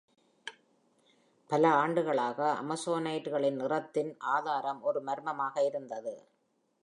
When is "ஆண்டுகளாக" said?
1.73-2.39